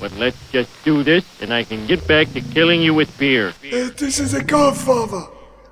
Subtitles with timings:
[0.00, 3.48] But let's just do this and I can get back to killing you with beer.
[3.48, 5.26] Uh, this is a godfather.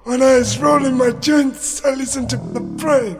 [0.05, 3.19] When I was rolling my joints, I listened to the brain.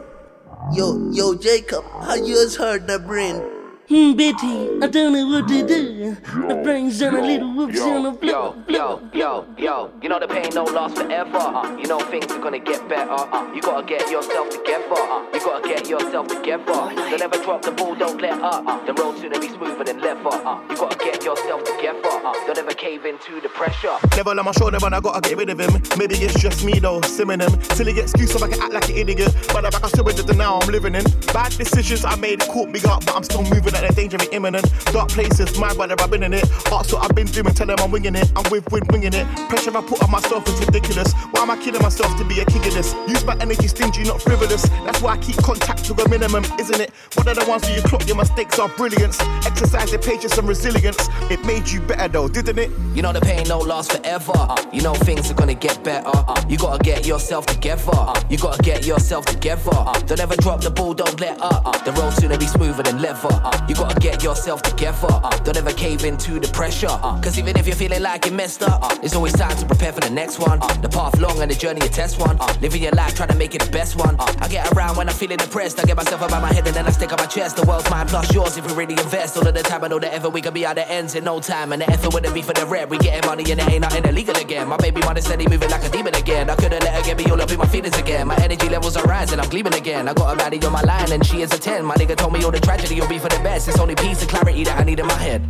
[0.73, 3.56] Yo, yo, Jacob, how yours heard the brain?
[3.87, 6.17] Hmm, Betty, I don't know what to do.
[6.35, 8.53] My brain's on a little whoops on a blow.
[8.67, 11.37] Yo, yo, yo, you know the pain don't last forever.
[11.37, 13.09] Uh, you know things are gonna get better.
[13.09, 14.91] Uh, you gotta get yourself together.
[14.91, 16.65] Uh, you gotta get yourself together.
[16.65, 18.67] Don't ever drop the ball, don't let up.
[18.67, 20.35] Uh, the road's gonna be smoother than leather.
[20.35, 22.09] Uh, you gotta get yourself together.
[22.27, 23.95] Uh, don't ever cave into the pressure.
[24.17, 25.81] Never let my shoulder, but I gotta get rid of him.
[25.97, 27.57] Maybe it's just me though, simming him.
[27.77, 29.33] Till he gets excuse so I can act like an idiot.
[29.47, 31.05] But I'm back, I still with the now I'm living in.
[31.31, 34.27] Bad decisions I made caught me up, but I'm still moving at the danger be
[34.31, 34.65] imminent.
[34.91, 36.43] Dark places, my brother, I've been in it.
[36.71, 38.31] Ask what I've been doing, tell them I'm winging it.
[38.35, 39.25] I'm with win winging it.
[39.49, 41.13] Pressure I put on myself is ridiculous.
[41.31, 42.93] Why am I killing myself to be a king of this?
[43.07, 44.63] Use my energy stingy, not frivolous.
[44.85, 46.91] That's why I keep contact to a minimum, isn't it?
[47.15, 49.19] One of the ones where you clock your mistakes are brilliance.
[49.45, 51.09] Exercise your patience and resilience.
[51.29, 52.71] It made you better though, didn't it?
[52.95, 54.55] You know the pain don't last forever.
[54.73, 56.11] You know things are gonna get better.
[56.49, 58.13] You gotta get yourself together.
[58.29, 59.71] You gotta get yourself together.
[60.05, 61.85] Don't ever drop the ball, don't let up.
[61.85, 63.29] The road's gonna be smoother than leather.
[63.67, 65.07] You gotta get yourself together.
[65.09, 66.87] Uh, don't ever cave into the pressure.
[66.89, 69.65] Uh, Cause even if you're feeling like you messed up, uh, there's always time to
[69.65, 70.59] prepare for the next one.
[70.61, 72.37] Uh, the path long and the journey a test one.
[72.39, 74.15] Uh, living your life, trying to make it the best one.
[74.19, 75.81] Uh, I get around when I'm feeling depressed.
[75.81, 77.57] I get myself up about my head and then I stick on my chest.
[77.57, 79.35] The world's mine plus yours if we really invest.
[79.35, 81.25] All of the time, I know that ever we can be out the ends in
[81.25, 81.73] no time.
[81.73, 82.89] And the effort wouldn't be for the red.
[82.89, 84.69] We getting money and it ain't nothing illegal again.
[84.69, 86.49] My baby mother steady moving like a demon again.
[86.49, 88.27] I couldn't let her get me all up in my feelings again.
[88.27, 90.07] My energy levels are rising, I'm gleaming again.
[90.07, 91.83] I got a baddie on my line and she is a 10.
[91.83, 93.56] My nigga told me all the tragedy will be for the best.
[93.65, 95.41] It's only peace and clarity that I need in my head.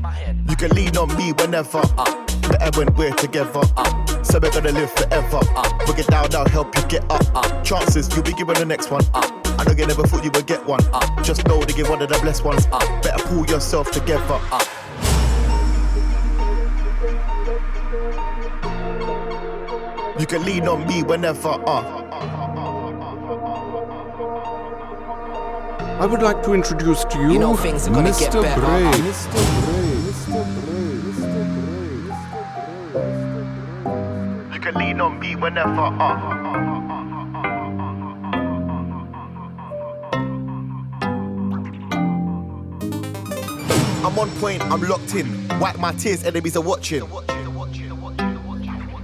[0.50, 1.82] You can lean on me whenever.
[1.98, 3.62] Uh, better when we're together.
[3.76, 5.40] Uh, so we're gonna live forever.
[5.56, 7.22] Uh, we'll get down, I'll help you get up.
[7.36, 9.04] Uh, chances you'll be given the next one.
[9.14, 9.30] Uh,
[9.60, 10.80] I know you never thought you would get one.
[10.94, 12.66] Uh, just know to get one of the blessed ones.
[12.72, 14.40] Uh, better pull yourself together.
[14.52, 14.64] Uh,
[20.18, 21.50] you can lean on me whenever.
[21.68, 22.57] Uh,
[26.00, 28.20] I would like to introduce to you, You know things are gonna Mr.
[28.20, 28.62] get better.
[28.62, 28.92] Bray.
[29.02, 29.32] Mr.
[29.66, 29.96] Bray.
[30.06, 30.44] Mr.
[30.54, 30.94] Bray.
[31.08, 31.34] Mr.
[33.84, 34.54] Bray.
[34.54, 35.70] you can lean on me whenever.
[35.70, 36.48] Uh,
[44.06, 45.48] I'm on point, I'm locked in.
[45.60, 47.02] Wipe my tears, enemies are watching.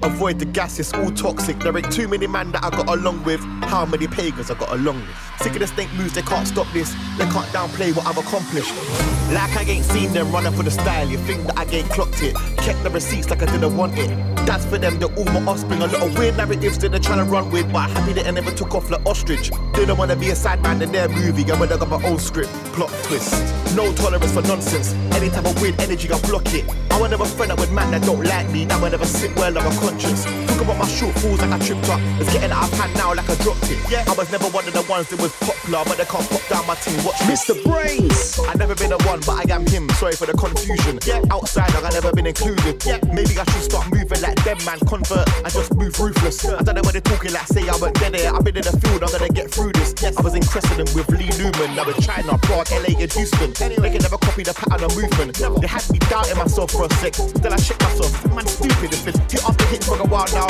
[0.03, 1.57] Avoid the gas, it's all toxic.
[1.59, 3.39] There ain't too many man that I got along with.
[3.63, 5.15] How many pagans I got along with?
[5.39, 6.93] Sick of the stink moves, they can't stop this.
[7.17, 9.12] They can't downplay what I've accomplished.
[9.33, 11.07] Like I ain't seen them running for the style.
[11.07, 12.35] You think that I ain't clocked it?
[12.57, 14.09] Kept the receipts like I didn't want it.
[14.45, 15.81] That's for them, they're all my offspring.
[15.81, 17.65] A lot of weird narratives that they're trying to run with.
[17.73, 19.49] But I'm happy that I never took off like ostrich.
[19.73, 21.41] They don't wanna be a side man in their movie.
[21.51, 22.51] I'm gonna got my own script.
[22.75, 23.33] Plot twist.
[23.75, 24.93] No tolerance for nonsense.
[25.17, 26.65] Any type of weird energy, I block it.
[26.91, 28.65] I wanna have a friend up with man that don't like me.
[28.65, 30.25] Now I never sit well, I'm a conscience.
[30.25, 31.99] Talk about my shortfalls like I tripped up.
[32.21, 33.79] It's getting out of hand now like I dropped it.
[33.89, 36.43] Yeah, I was never one of the ones that was popular, but they can't pop
[36.49, 37.03] down my team.
[37.03, 37.55] Watch Mr.
[37.63, 38.45] BrainZ.
[38.47, 39.89] I never been the one, but I am him.
[39.99, 40.99] Sorry for the confusion.
[41.05, 42.83] Yeah, outside I never been included.
[42.85, 44.79] Yeah, maybe I should start moving like them, man.
[44.87, 46.45] Convert, I just move ruthless.
[46.45, 47.47] I don't know what they're talking like.
[47.47, 48.33] Say I went dead there.
[48.33, 49.03] I've been in the field.
[49.03, 49.93] I'm gonna get through this.
[50.01, 51.75] Yes, I was in Crescent with Lee Newman.
[51.75, 53.51] Now in China, Prague, LA, and Houston.
[53.53, 55.35] They can never copy the pattern of movement.
[55.37, 57.13] They had me doubting myself for a sec.
[57.39, 58.11] Then I checked myself.
[58.33, 58.93] Man, stupid.
[58.93, 60.47] If it's hit after hit for a while now,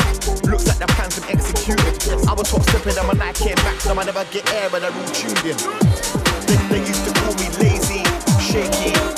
[0.50, 1.96] looks like the plan's been executed.
[2.28, 3.86] I was top stepping on my Nike Air Max.
[3.86, 5.58] Now I never get air when I'm all tuned in.
[6.48, 6.58] They,
[8.54, 9.13] shaky,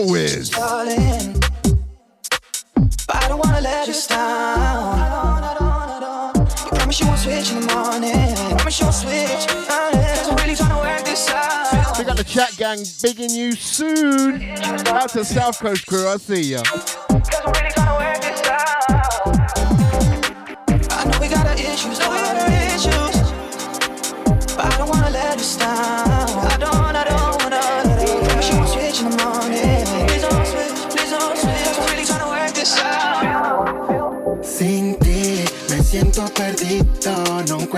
[0.00, 0.50] Big up Elwiz.
[0.50, 1.40] darling.
[3.06, 4.96] But I don't wanna let us down.
[6.64, 8.34] You promise you won't switch in the morning.
[8.56, 9.46] Promise you won't switch.
[9.46, 11.98] Cause I'm really trying to work this out.
[11.98, 14.42] We got the chat gang bigging you soon.
[14.88, 16.62] Out to South Coast crew, I see ya.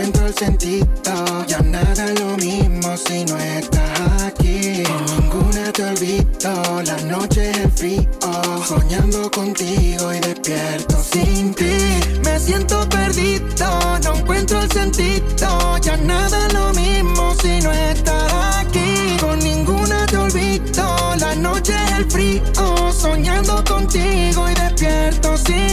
[0.02, 1.44] Encuentro el sentido.
[1.46, 4.82] Ya nada es lo mismo si no estás aquí.
[5.16, 8.08] Ninguna te olvido, la noche es el frío.
[8.66, 12.00] Soñando contigo y despierto sin ti.
[12.24, 13.68] Me siento perdido,
[14.02, 15.78] no encuentro el sentido.
[15.78, 19.16] Ya nada es lo mismo si no estás aquí.
[19.20, 22.42] Con ninguna te olvido, la noche es el frío.
[22.92, 25.71] Soñando contigo y despierto sin ti.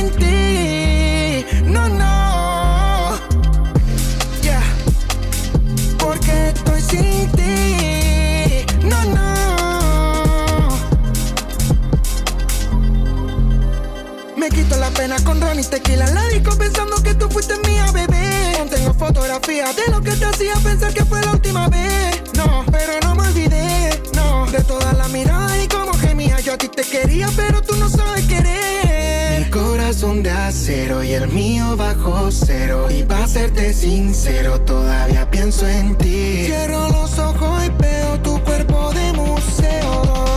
[14.78, 18.56] La pena con ron y tequila en la disco pensando que tú fuiste mía, bebé.
[18.60, 22.22] Aún tengo fotografías de lo que te hacía pensar que fue la última vez.
[22.36, 24.46] No, pero no me olvidé, no.
[24.52, 27.90] De todas las miradas y como gemía, yo a ti te quería, pero tú no
[27.90, 29.40] sabes querer.
[29.46, 32.88] Mi corazón de acero y el mío bajo cero.
[32.90, 36.44] Y para serte sincero, todavía pienso en ti.
[36.46, 40.29] Cierro los ojos y veo tu cuerpo de museo.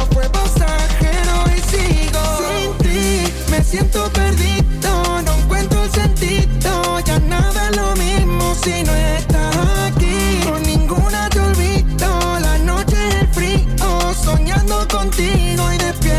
[3.53, 7.01] Me siento perdido, no encuentro el sentido.
[7.01, 9.55] Ya nada es lo mismo si no estás
[9.89, 10.41] aquí.
[10.43, 14.15] Con ninguna te olvido, la noche es el frío.
[14.25, 16.12] Soñando contigo y despierto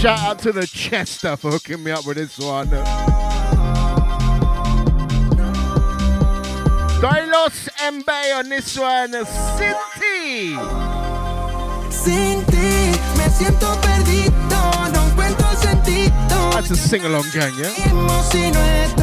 [0.00, 2.68] shout out to the Chester for hooking me up with this one.
[7.00, 9.12] Dilos Mbe on this one.
[9.58, 10.56] City.
[11.90, 16.50] Sin ti me siento perdido, no encuentro el sentido.
[16.52, 18.99] That's a sing along gang, yeah?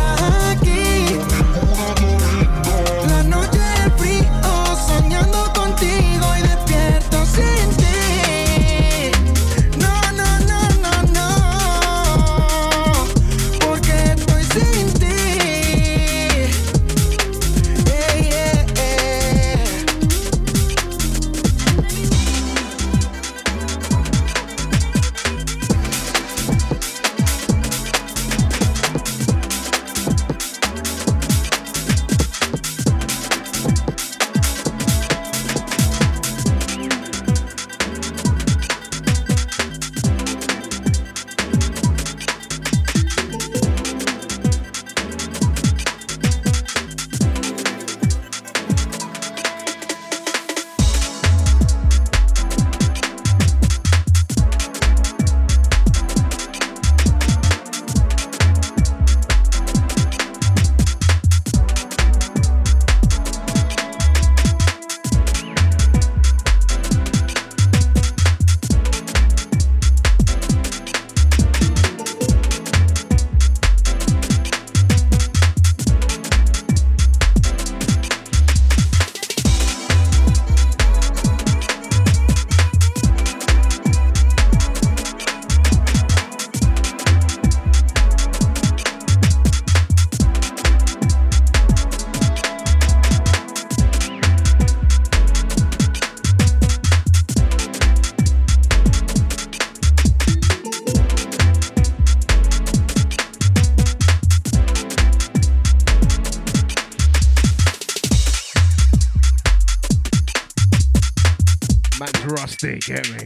[111.99, 113.19] Rusty, get me?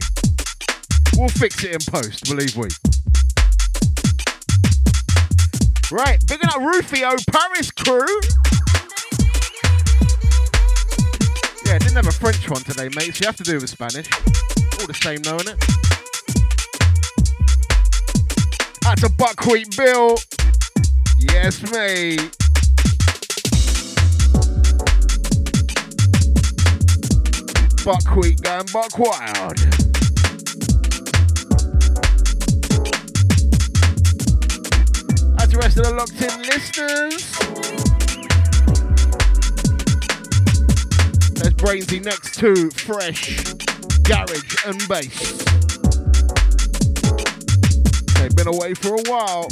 [1.16, 2.68] We'll fix it in post, believe we.
[5.90, 8.06] Right, bigging up Rufio Paris crew.
[11.66, 14.08] Yeah, didn't have a French one today, mate, so you have to do with Spanish.
[14.80, 15.58] All the same, though, innit?
[18.82, 20.16] That's a buckwheat bill.
[21.18, 22.41] Yes, mate.
[27.84, 29.56] Buckwheat going buck wild.
[35.36, 37.32] That's the rest of the locked in listeners.
[41.34, 43.52] There's Brainsy next to Fresh,
[44.04, 45.38] Garage and Bass.
[48.14, 49.48] They've been away for a while.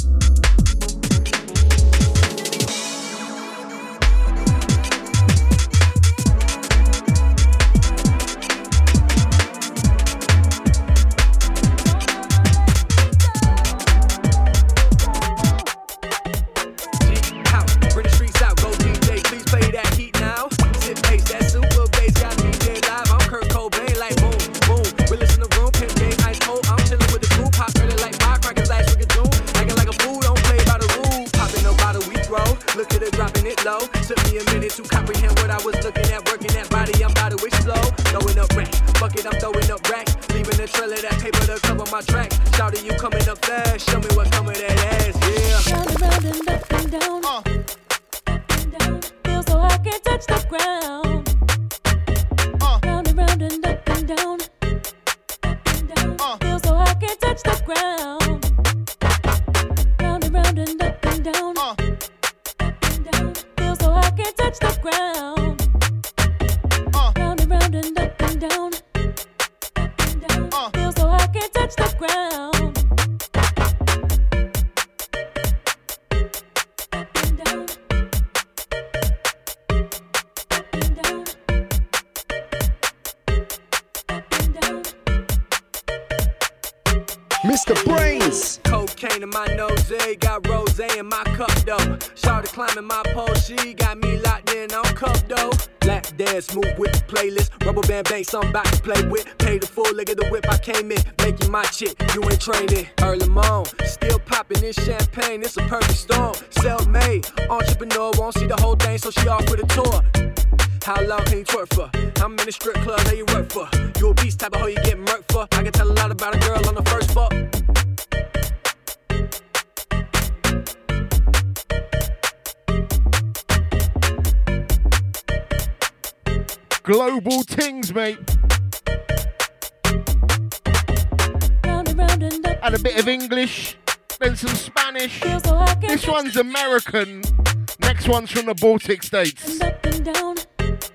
[138.21, 139.57] One's from the Baltic states.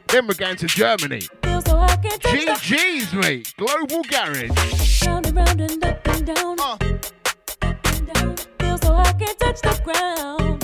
[0.08, 1.22] Then we're going to Germany.
[2.22, 3.52] GG's, mate.
[3.56, 5.02] Global Garage.
[5.04, 6.60] Round and round and up and down.
[6.60, 6.76] Uh.
[8.60, 10.55] Feel so I can't touch the ground.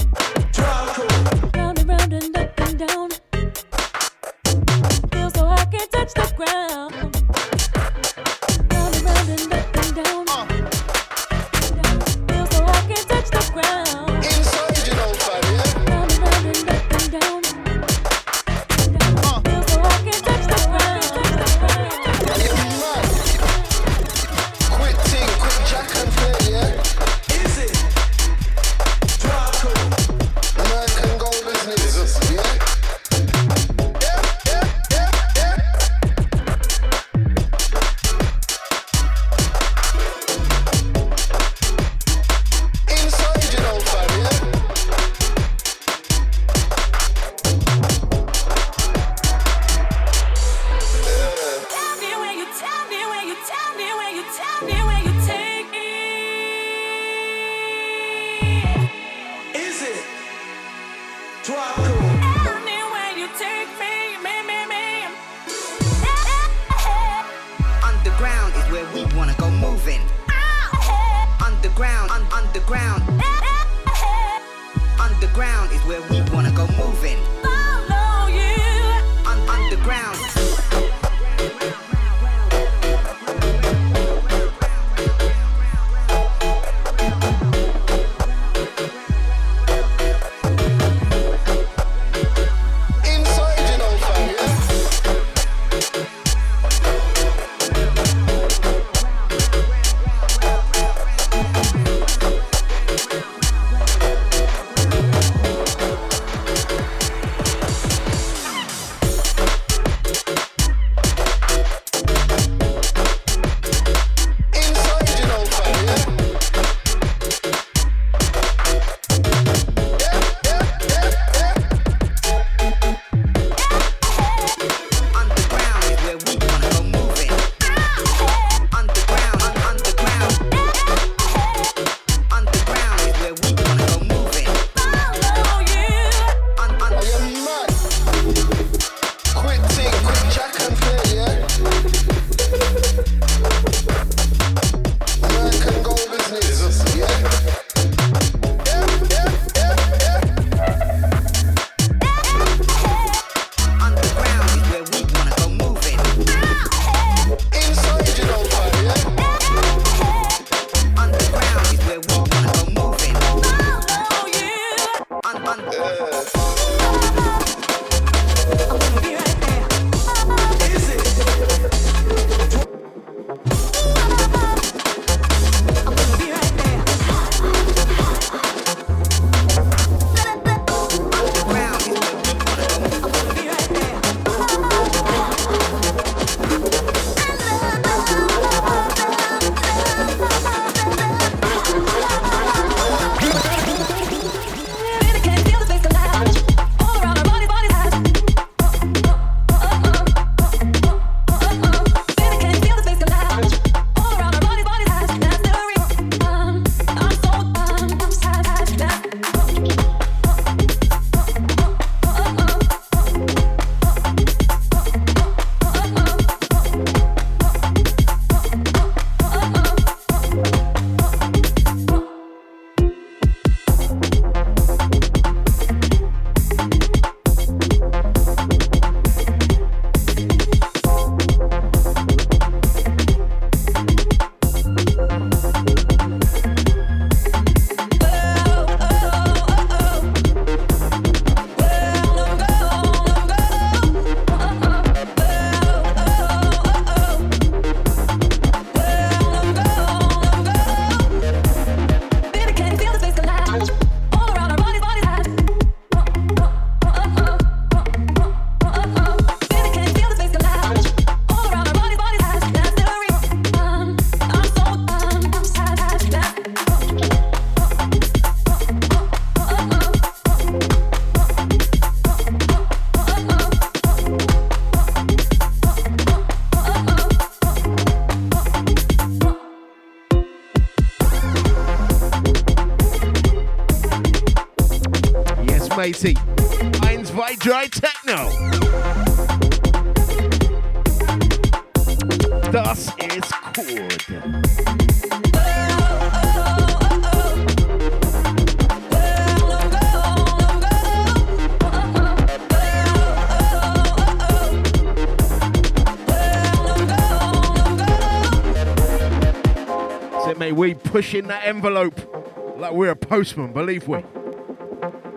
[311.12, 313.98] pushing that envelope like we're a postman, believe we.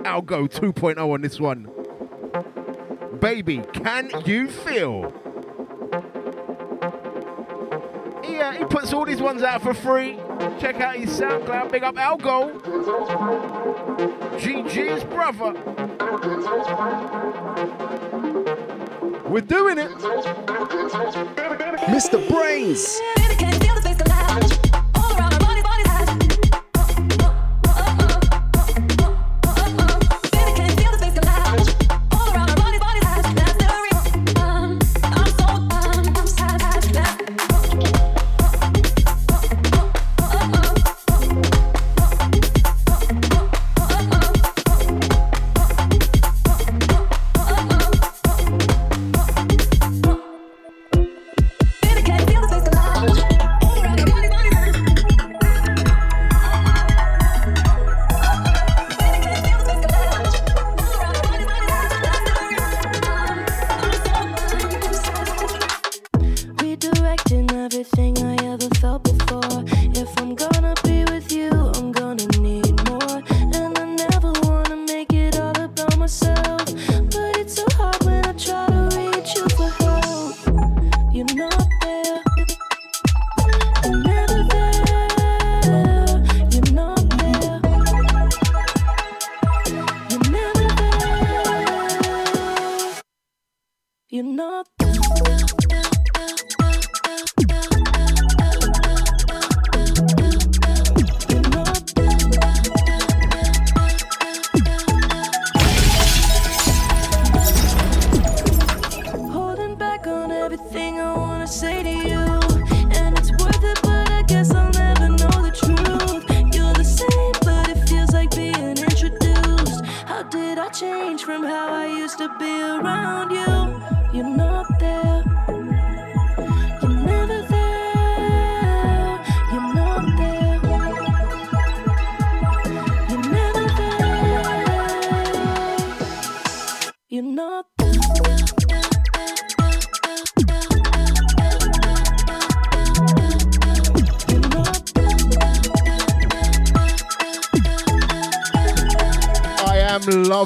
[0.04, 1.70] Algo 2.0 on this one.
[3.22, 5.14] Baby, can you feel?
[8.26, 10.18] Yeah, he puts all these ones out for free.
[10.60, 11.72] Check out his SoundCloud.
[11.72, 12.60] Big up Algo.
[14.38, 15.54] GG's brother.
[19.30, 19.92] We're doing it.
[21.88, 22.20] Mr.
[22.28, 23.35] BrainZ.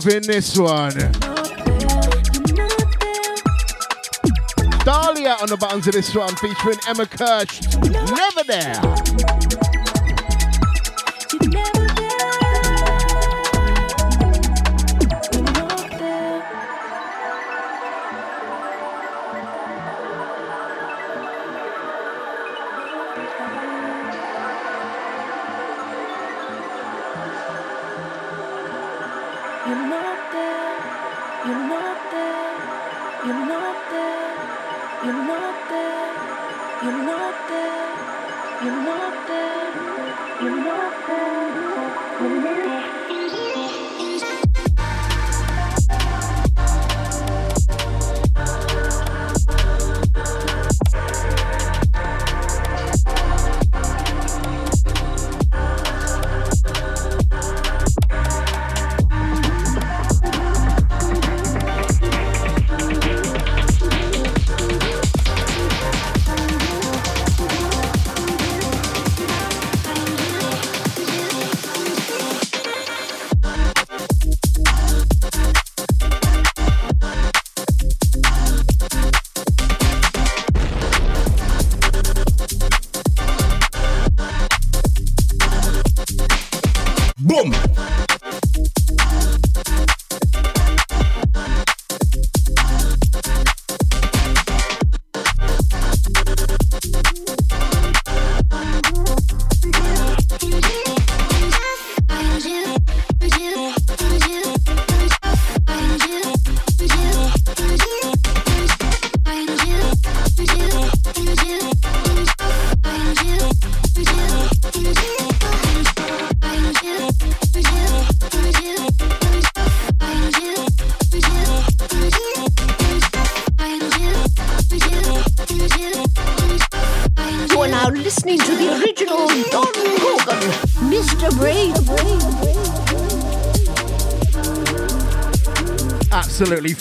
[0.10, 0.94] in this one.
[4.84, 7.62] Dahlia on the buttons of this one featuring Emma Kirsch.
[7.78, 9.09] Never there.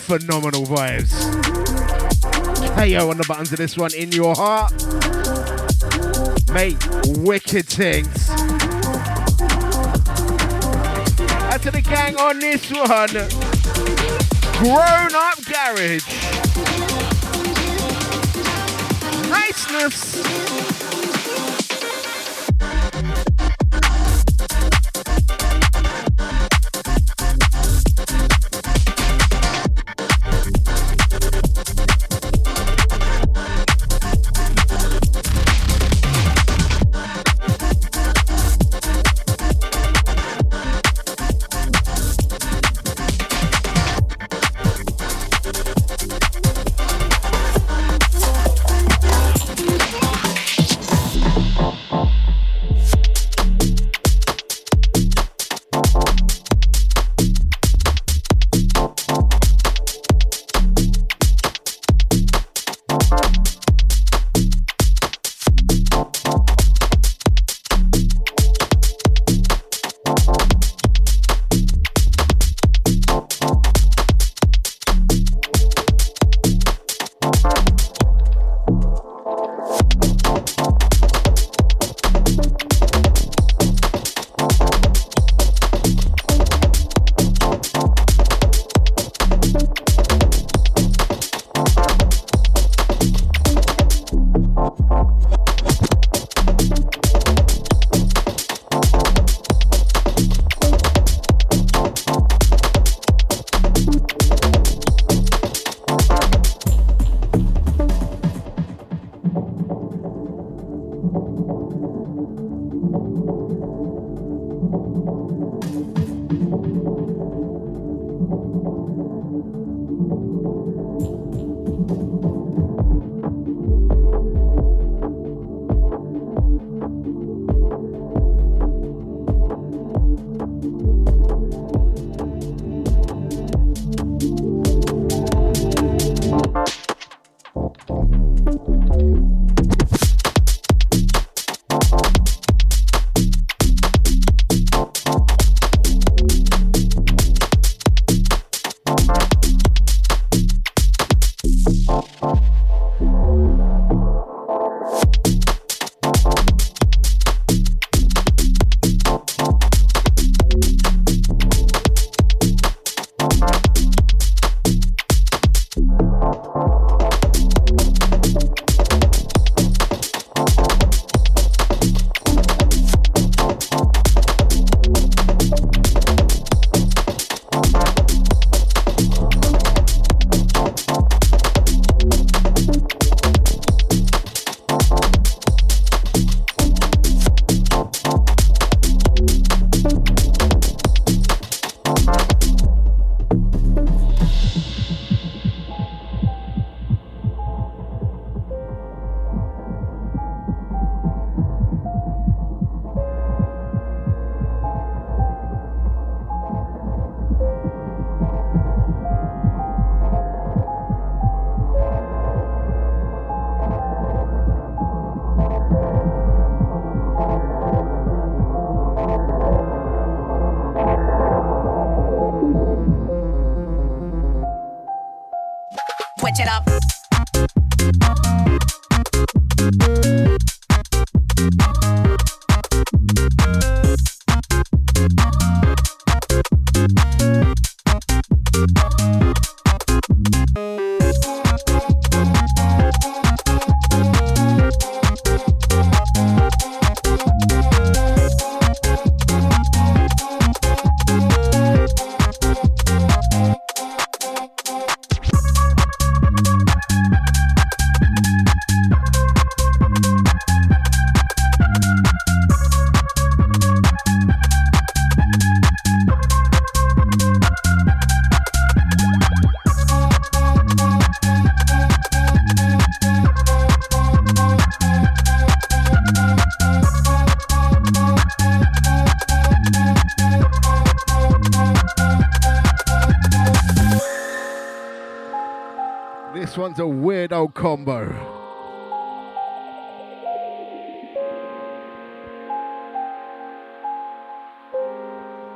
[0.08, 1.12] Phenomenal vibes.
[2.74, 4.72] KO on the buttons of this one in your heart.
[6.50, 6.78] Mate,
[7.18, 8.30] wicked things.
[11.50, 13.10] Out to the gang on this one.
[14.56, 16.06] Grown up garage.
[19.28, 20.77] Niceness.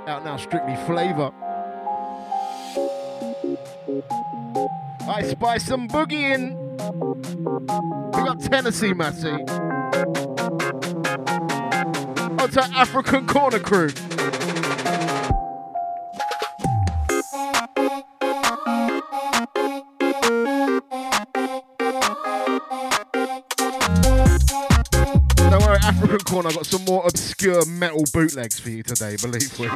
[0.07, 1.31] Out now, strictly flavor.
[5.07, 6.57] I spy some boogie in.
[8.17, 9.29] We got Tennessee, Massey.
[12.39, 13.91] Onto African Corner Crew.
[26.63, 29.69] Got some more obscure metal bootlegs for you today, believe me.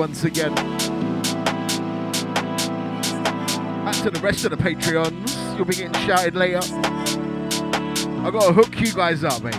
[0.00, 0.58] Once again.
[3.86, 5.56] Out to the rest of the Patreons.
[5.58, 6.60] You'll be getting shouted later.
[8.24, 9.54] I gotta hook you guys up, mate.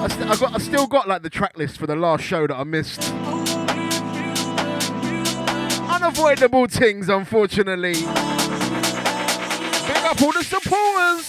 [0.00, 2.44] I, st- I got, I still got like the track list for the last show
[2.48, 3.08] that I missed.
[5.88, 7.94] Unavoidable things, unfortunately.
[7.94, 8.02] Big
[10.02, 11.19] up all the supporters.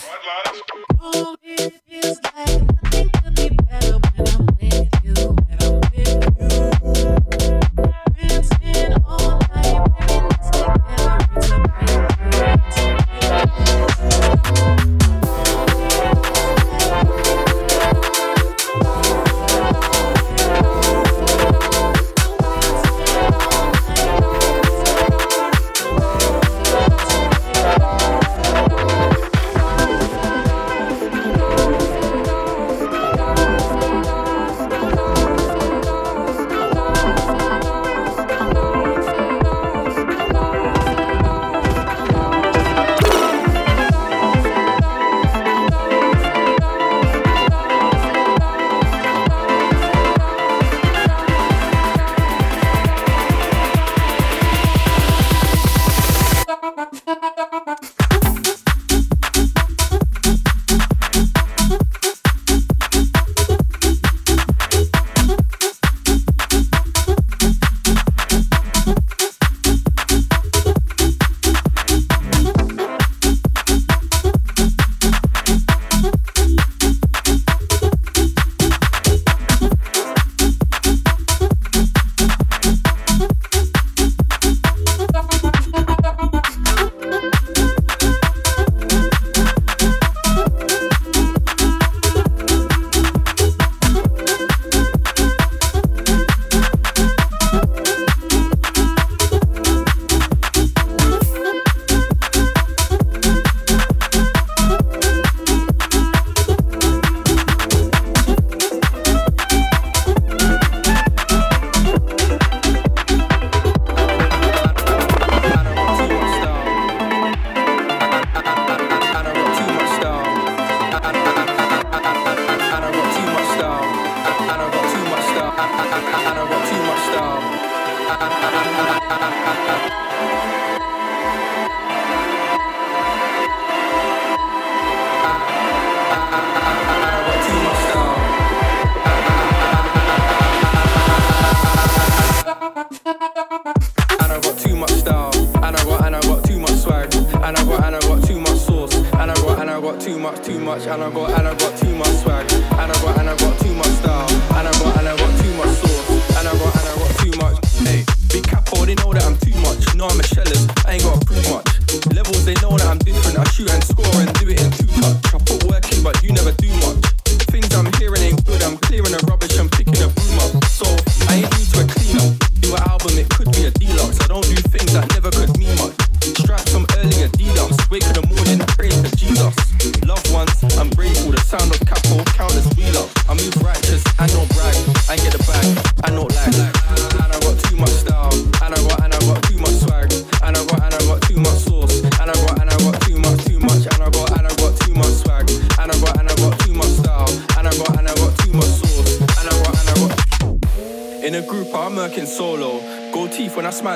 [150.12, 150.88] Too much, too much.
[150.88, 152.52] And I got and I got too much swag.
[152.52, 154.30] And I got and I got too much style.
[154.58, 156.38] And I got and I got too much sauce.
[156.38, 157.58] And I got and I got too much.
[157.88, 159.96] Hey, big capo, they know that I'm too much.
[159.96, 160.68] No, I'm a shellers.
[160.86, 161.68] I ain't gotta prove much.
[162.14, 163.40] Levels, they know that I'm different.
[163.40, 165.34] I shoot and score and do it in two touch.
[165.34, 167.01] I put work in, but you never do much.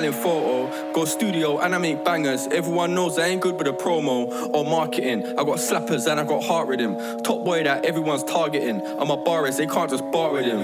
[0.03, 0.93] In photo.
[0.93, 2.47] Go studio and I make bangers.
[2.47, 5.25] Everyone knows I ain't good with a promo or marketing.
[5.37, 6.95] I got slappers and I got heart rhythm.
[7.23, 8.81] Top boy that everyone's targeting.
[8.99, 10.59] I'm a barist, they can't just bar with him.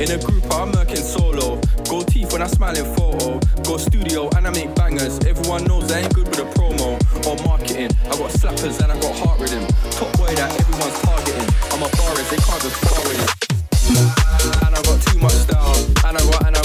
[0.00, 1.60] In a group, I'm working solo.
[1.88, 3.38] Go teeth when I smile in photo.
[3.62, 5.18] Go studio and I make bangers.
[5.26, 7.90] Everyone knows I ain't good with a promo or marketing.
[8.06, 9.66] I got slappers and I got heart rhythm.
[9.92, 11.48] Top boy that everyone's targeting.
[11.72, 13.44] I'm a barist, they can't just bar with him.
[14.66, 15.76] And I got too much style.
[16.06, 16.63] And I got and I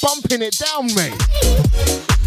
[0.00, 2.17] bumping it down, mate.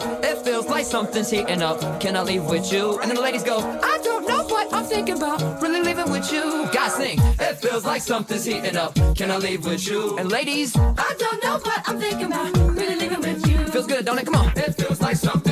[0.00, 2.00] It feels like something's heating up.
[2.00, 2.98] Can I leave with you?
[3.00, 5.60] And then the ladies go, I don't know what I'm thinking about.
[5.60, 6.68] Really leaving with you.
[6.72, 8.94] Guys sing, it feels like something's heating up.
[9.16, 10.16] Can I leave with you?
[10.18, 12.56] And ladies, I don't know what I'm thinking about.
[12.56, 13.66] Really leaving with you.
[13.68, 14.24] Feels good, don't it?
[14.24, 14.52] Come on.
[14.56, 15.51] It feels like something.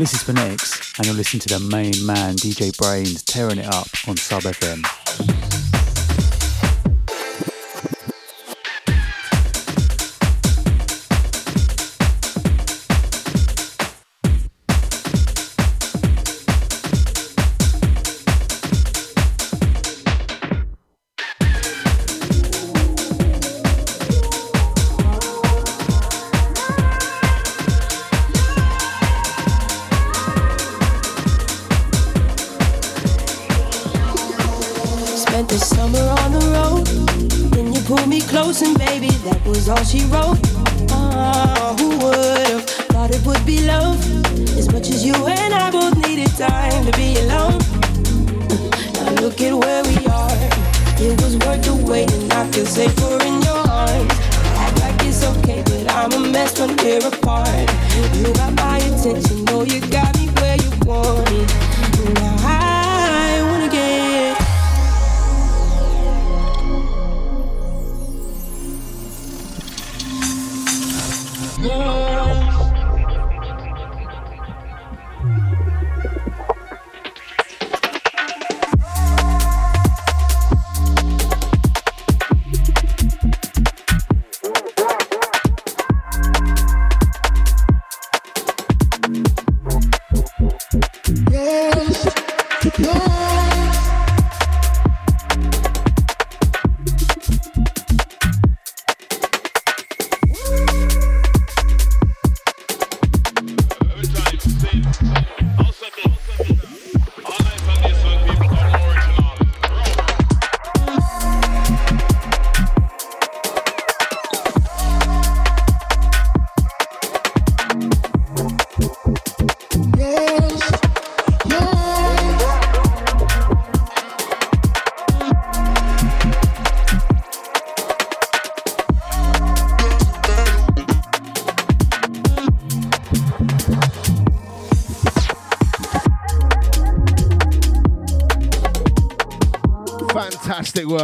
[0.00, 3.66] This is for next, and you're listening to the main man, DJ BrainZ, tearing it
[3.66, 5.39] up on Sub FM.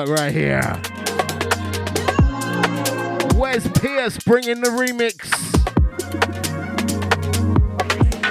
[0.06, 0.62] Work right here.
[3.34, 5.32] Where's Pierce bringing the remix?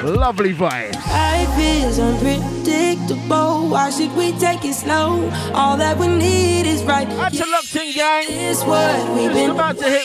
[0.03, 0.93] Lovely vibes.
[1.07, 3.69] Life is unpredictable.
[3.69, 5.29] Why should we take it slow?
[5.53, 7.09] All that we need is right.
[7.09, 8.25] That's a locked in gang.
[8.27, 10.04] It's what we've been about to hit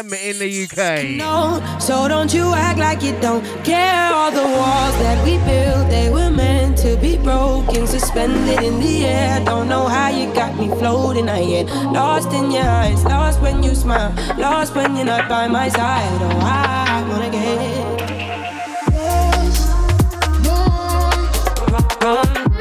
[0.00, 1.16] 4 in the UK.
[1.16, 4.12] No, so don't you act like you don't care.
[4.12, 9.04] All the walls that we built, they were meant to be broken, suspended in the
[9.04, 9.44] air.
[9.44, 11.28] Don't know how you got me floating.
[11.28, 15.46] I get lost in your eyes, lost when you smile, lost when you're not by
[15.48, 16.20] my side.
[16.22, 17.42] Oh, I wanna get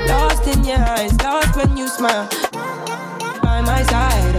[0.07, 2.27] lost in your eyes, lost when you smile
[3.41, 4.30] by my side.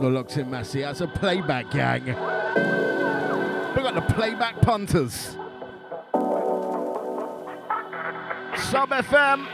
[0.00, 0.80] The locked in, Massey.
[0.80, 2.06] That's a playback gang.
[2.06, 2.12] We
[3.82, 5.36] got the playback punters.
[8.70, 9.46] Sub FM.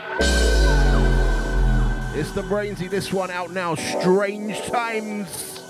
[2.15, 2.89] It's the Brainsy.
[2.89, 3.75] This one out now.
[3.75, 5.61] Strange Times.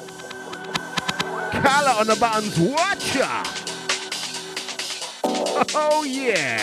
[1.51, 2.59] Kala on the buttons.
[2.59, 3.43] Watcha.
[5.73, 6.61] Oh, yeah.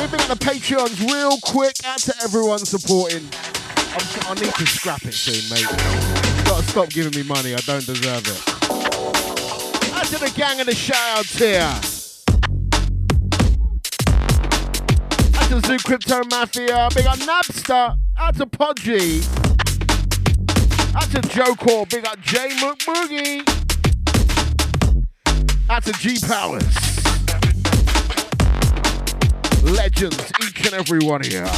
[0.00, 1.74] We've been at the Patreons real quick.
[1.84, 3.28] Out to everyone supporting.
[3.92, 5.62] I'm, I need to scrap it soon, mate.
[5.62, 7.54] You gotta stop giving me money.
[7.54, 8.48] I don't deserve it.
[9.92, 11.60] Out to the gang of the shout outs here.
[15.36, 16.88] Out to the Zoo Crypto Mafia.
[16.94, 17.96] Big up Napster.
[18.16, 19.24] Out to Podgy.
[20.94, 21.86] Out to Joe Core.
[21.86, 23.42] Big up J McBoogie.
[25.68, 26.76] Out to G Powers.
[29.64, 31.50] Legends, each and every one here.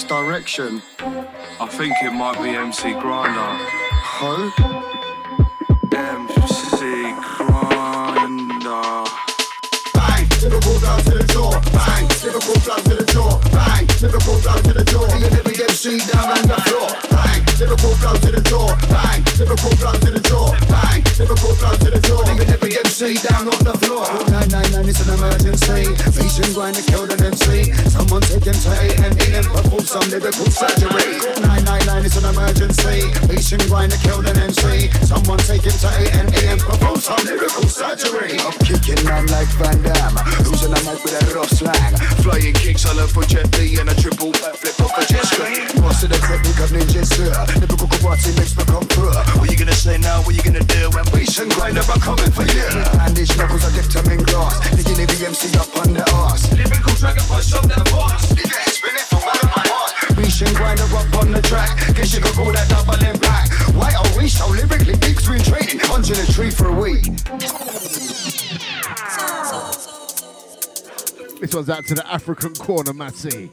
[0.00, 0.82] This direction.
[1.60, 3.52] I think it might be MC Grinder.
[4.16, 4.50] Who?
[5.92, 9.04] MC Grinder.
[9.94, 11.60] Bang, Liverpool blow to the jaw.
[11.72, 13.40] Bang, Liverpool blow to the jaw.
[13.52, 15.04] Bang, Liverpool blow to the jaw.
[15.04, 16.88] And every MC down on the floor.
[17.10, 18.68] Bang, Liverpool blow to the jaw.
[18.88, 20.56] Bang, Liverpool blow to the jaw.
[20.70, 22.24] Bang, Liverpool blow to the jaw.
[22.24, 24.06] And every MC down on the floor.
[24.30, 25.92] 999 it's an emergency.
[26.16, 27.09] Patient going to kill
[30.10, 31.22] lyrical surgery.
[31.38, 33.06] 999 it's an emergency.
[33.30, 34.90] Patient going to kill an MC.
[35.06, 38.34] Someone take him to A&E and perform some lyrical surgery.
[38.42, 40.18] I'm kicking man like Van Damme.
[40.50, 41.94] In the mic with a rough slang?
[42.26, 45.62] Flying kicks all over Jet Li and a triple backflip off a jet ski.
[45.78, 47.30] Of the technique of ninja sir.
[47.62, 49.06] Typical karate mix for kung fu.
[49.38, 50.22] What you gonna say now?
[50.26, 52.68] What you gonna do when and grinder are coming for you?
[52.98, 54.58] Bandage knuckles, I dipped in glass.
[54.74, 56.50] Digging the MC up on the arse.
[56.52, 58.59] Lyrical dragon punch up that boss.
[60.62, 61.76] Up on the track.
[61.94, 62.94] Guess could call that double.
[63.78, 65.00] Why are we so lyrically
[65.92, 67.04] under the tree for a week.
[71.40, 73.50] This one's out to the African corner, Massey.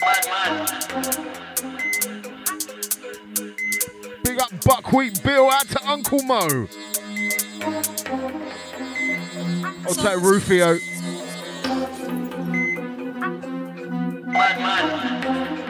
[4.24, 6.68] Big up Buckwheat Bill out to Uncle Mo.
[9.86, 10.78] I'll take Rufio.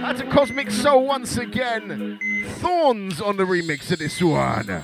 [0.07, 2.17] Out a Cosmic Soul once again.
[2.61, 4.81] Thorns on the remix of this one.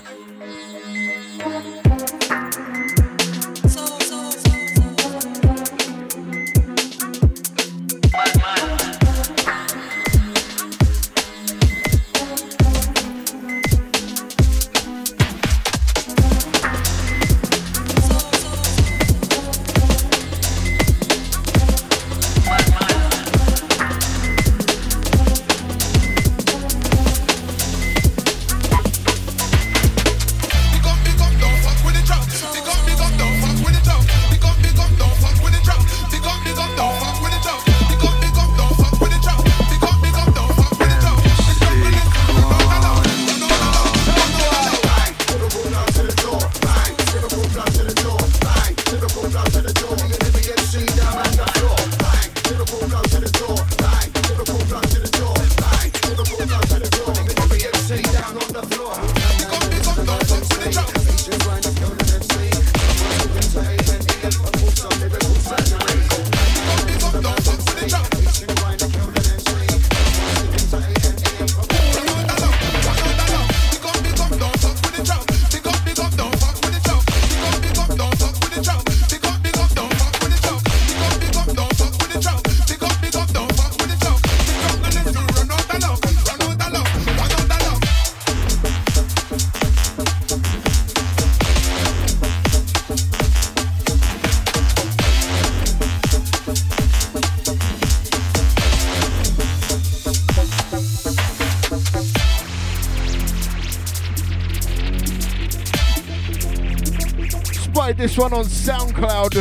[108.04, 109.32] This one on SoundCloud.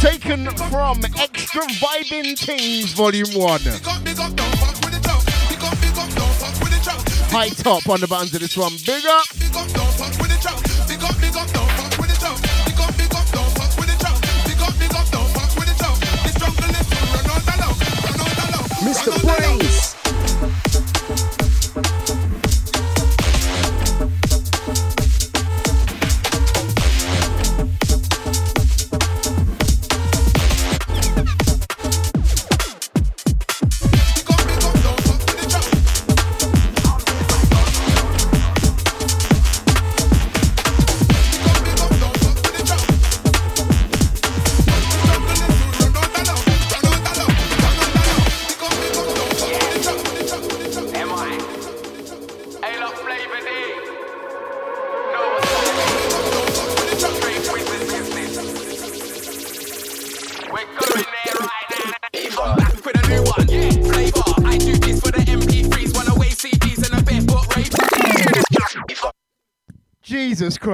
[0.00, 3.60] Taken from Extra Vibing Things Volume 1.
[7.30, 8.72] High top on the buttons of this one.
[8.84, 9.26] Big up.
[18.82, 19.12] Mr.
[19.22, 19.71] BrainZ.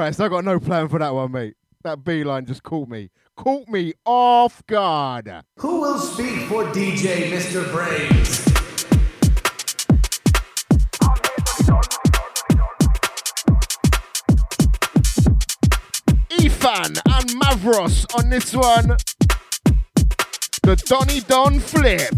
[0.09, 1.55] honest, I got no plan for that one, mate.
[1.83, 3.11] That beeline just caught me.
[3.37, 5.31] Caught me off guard.
[5.59, 7.63] Who will speak for DJ Mr.
[7.65, 8.49] BrainZ?
[16.41, 18.97] Ethan and Mavros on this one.
[20.63, 22.15] The Donny Don flip.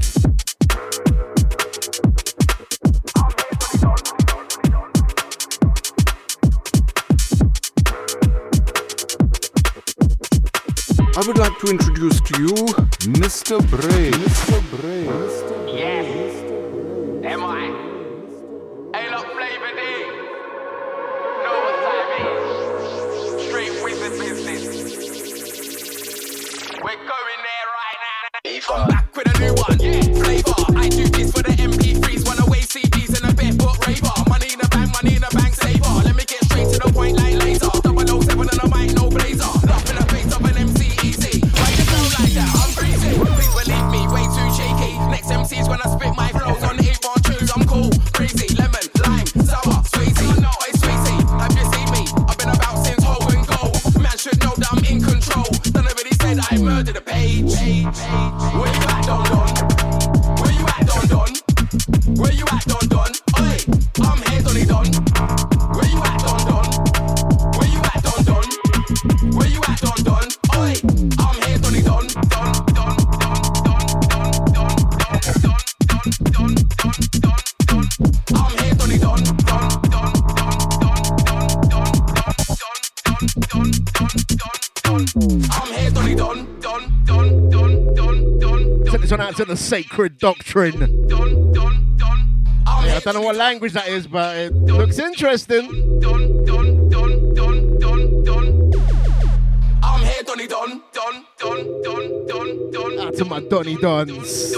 [11.17, 12.55] I would like to introduce to you
[13.19, 13.59] Mr.
[13.69, 14.13] Bray.
[14.13, 14.63] Mr.
[14.81, 15.05] Bray.
[15.75, 16.35] Yes.
[17.25, 17.67] Am I?
[18.95, 19.83] A lot Flavor D.
[21.43, 23.49] Know what time is?
[23.49, 24.63] Straight wizard business.
[26.79, 28.41] We're going there right now.
[28.45, 28.73] Eva.
[28.73, 29.79] I'm back with a new one.
[29.81, 30.23] Yeah.
[30.23, 30.55] Flavor.
[30.79, 34.15] I do this for the MP3s, one-away CDs, and a barefoot raver.
[34.29, 36.03] Money in the bank, money in the bank, saver.
[36.05, 37.67] Let me get straight to the point like laser.
[37.67, 39.00] 007 and a mic.
[45.83, 46.20] I spit my
[89.51, 91.09] the sacred doctrine.
[91.09, 91.17] Yeah,
[92.97, 95.69] I don't know what language that is, but it looks interesting.
[99.83, 103.01] I'm here, Donny Don, Don, Don, Don, Don, Don.
[103.01, 104.55] Out to my Donny Dons.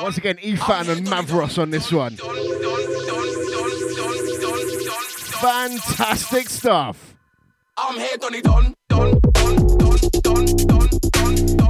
[0.00, 2.16] Once again, Efan and Mavros on this one.
[5.36, 7.14] Fantastic stuff.
[7.76, 10.88] I'm here, Donny Don, Don, Don, Don, Don, Don,
[11.56, 11.61] Don.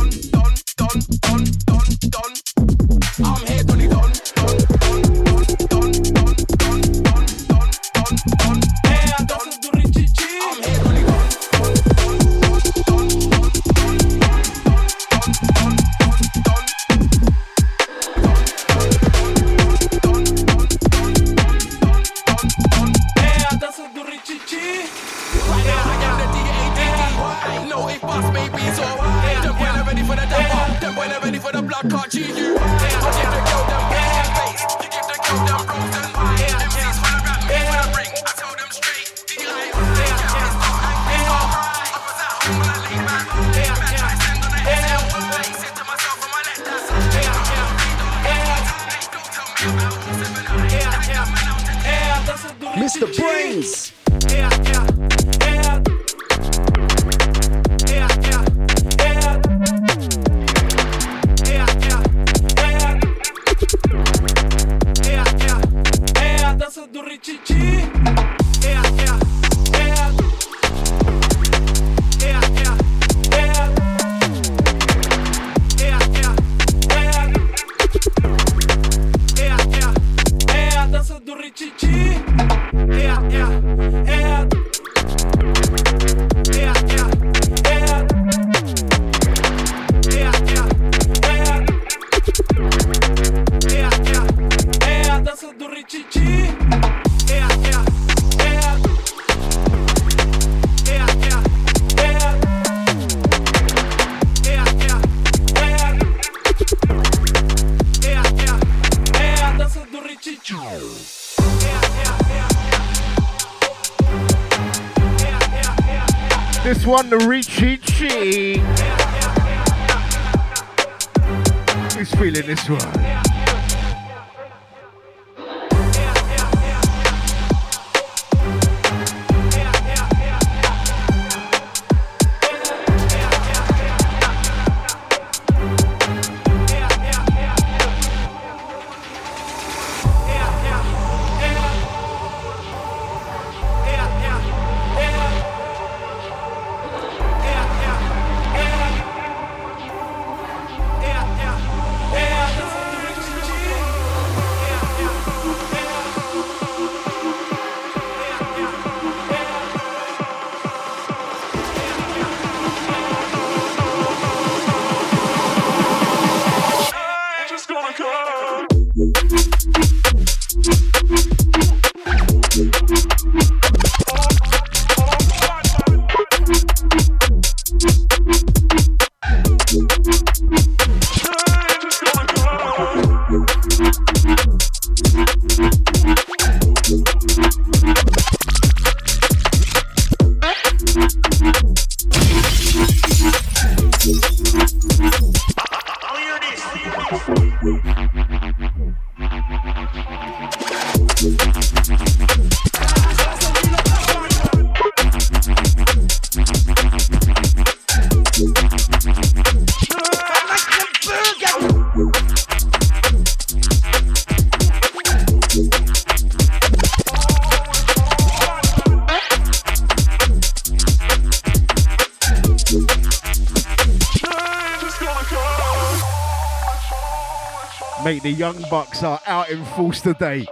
[228.04, 230.44] Mate, the Young Bucks are out in force today.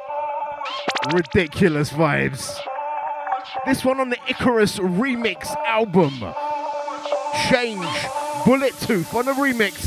[1.13, 2.57] Ridiculous vibes.
[3.67, 6.13] This one on the Icarus remix album.
[7.51, 7.85] Change
[8.45, 9.85] Bullet Tooth on the remix.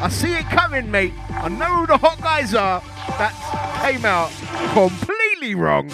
[0.00, 1.12] I see it coming, mate.
[1.28, 2.80] I know who the hot guys are.
[3.18, 3.34] That
[3.82, 4.30] came out
[4.72, 5.90] completely wrong.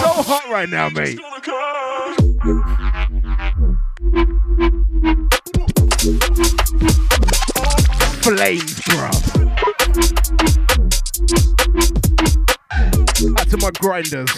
[0.00, 1.20] So hot right now, mate.
[8.22, 9.12] Flames, bruv.
[13.34, 14.30] Back to my grinders.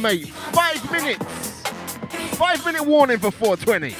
[0.00, 0.28] Mate.
[0.28, 1.62] Five minutes.
[2.36, 3.94] Five minute warning for 420.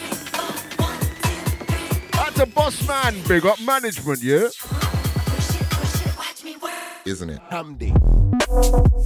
[2.13, 3.15] That's a boss man.
[3.29, 4.49] Big up management, yeah?
[7.05, 7.41] Isn't it?
[7.51, 9.00] Hamdi.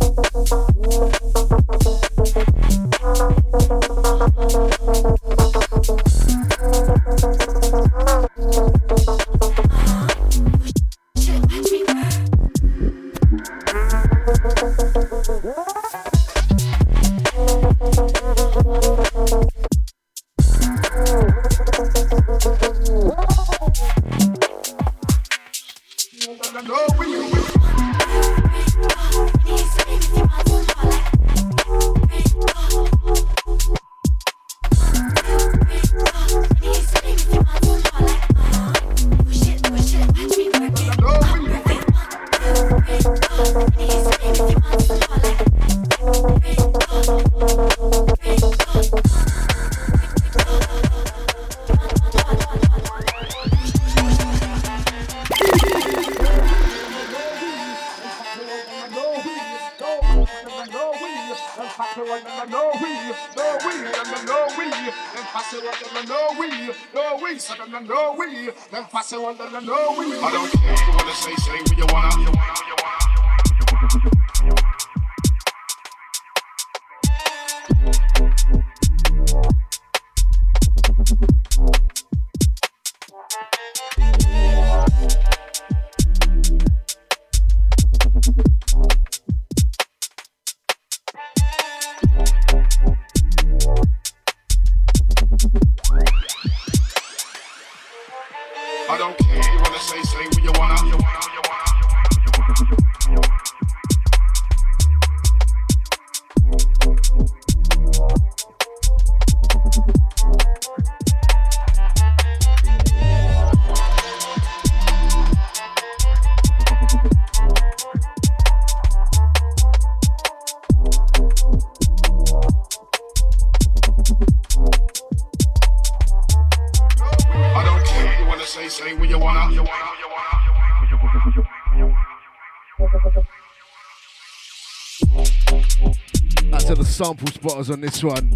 [137.45, 138.35] bottles on this one.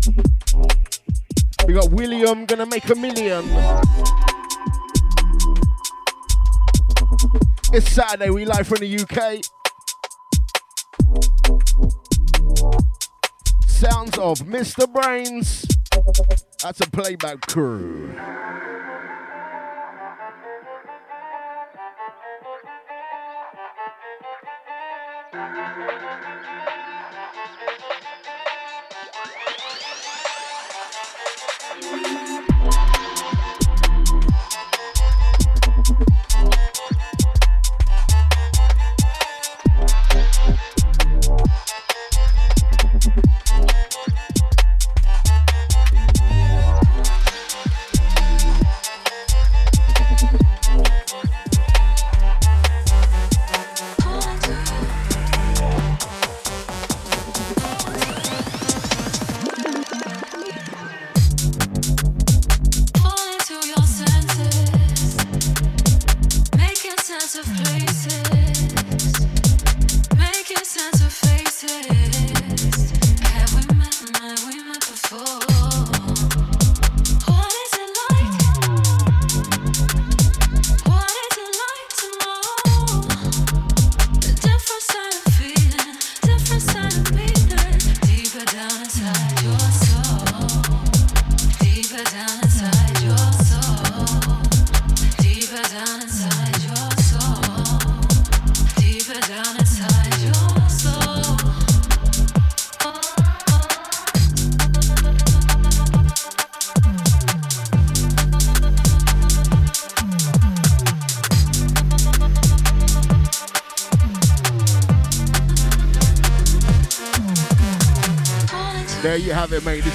[1.66, 3.42] We got William, gonna make a million.
[7.72, 9.42] It's Saturday, we live from the UK.
[13.66, 14.84] Sounds of Mr.
[14.92, 15.66] BrainZ.
[16.62, 18.14] That's a playback crew.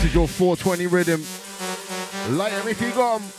[0.03, 1.23] This is your 420 rhythm.
[2.37, 3.29] Light him if you got him.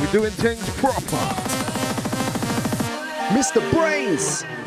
[0.00, 1.18] We're doing things proper.
[3.34, 3.60] Mr.
[3.70, 4.63] BrainZ.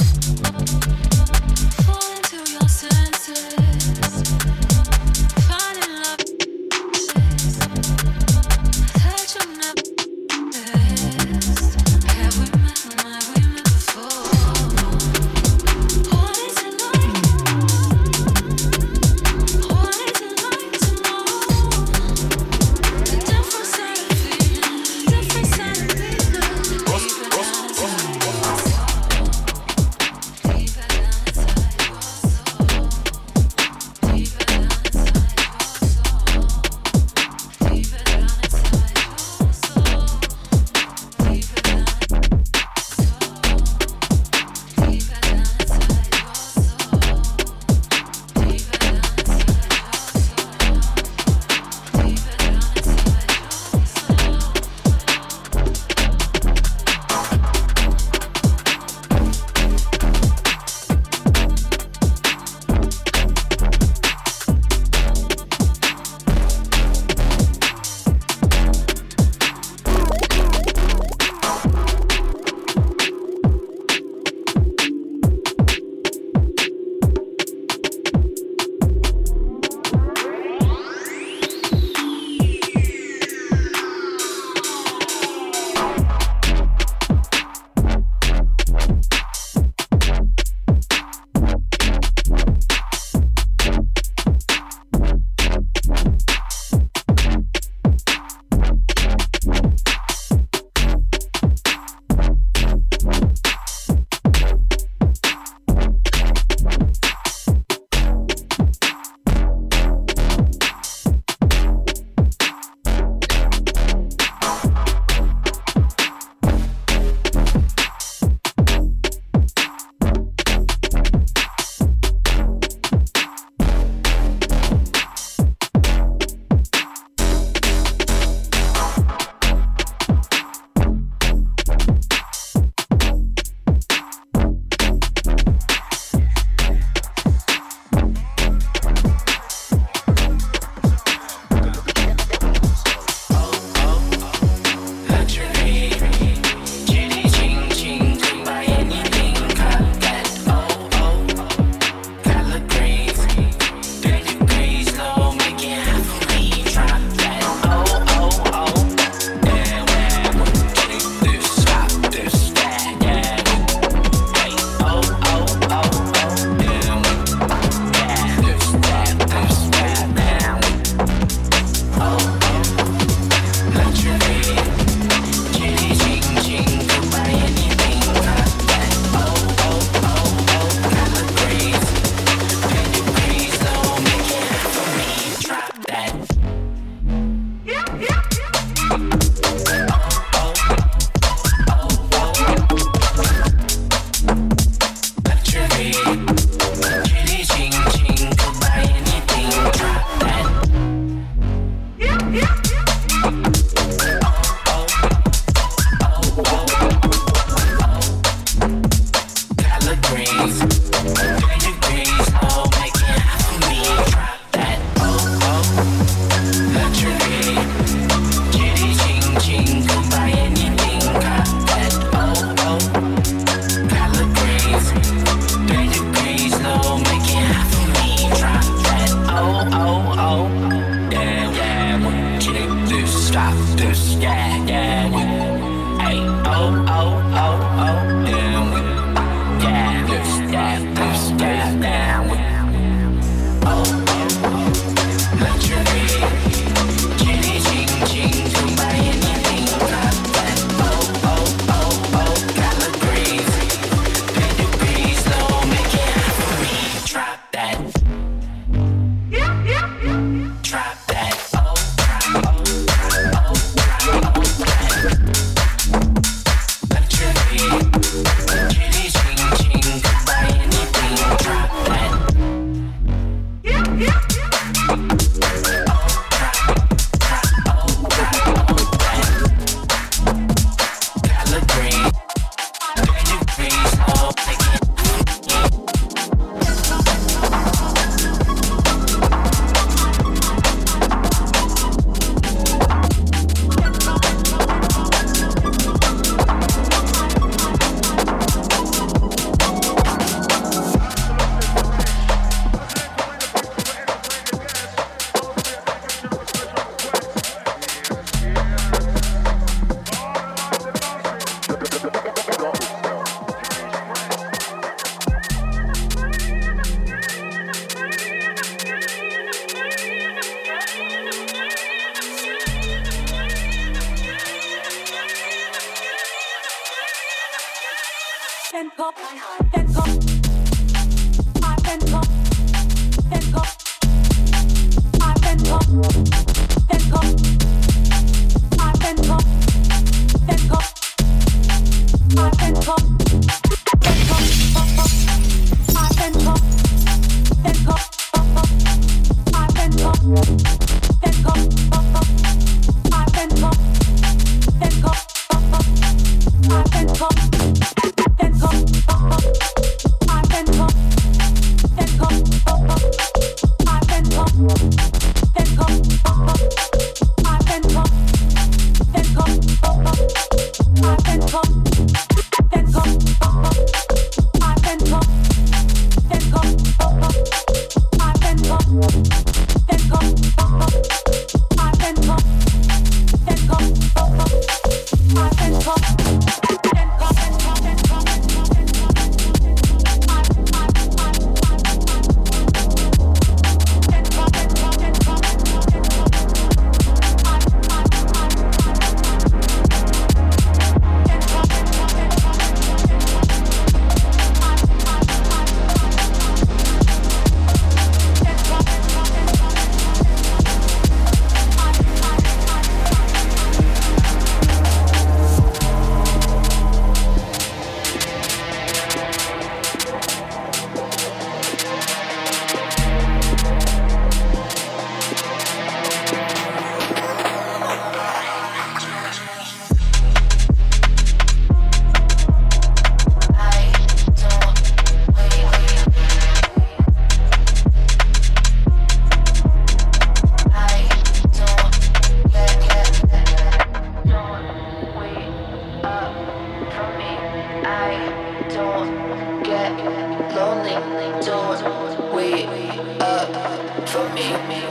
[454.17, 454.41] for me.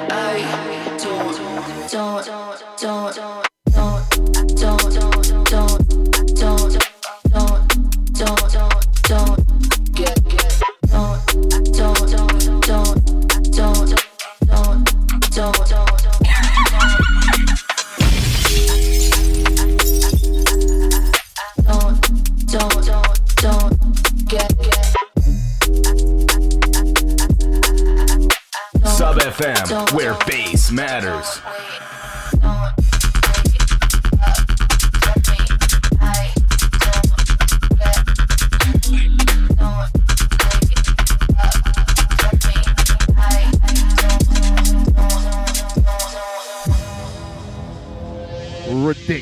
[0.09, 3.46] I don't, don't, don't, don't.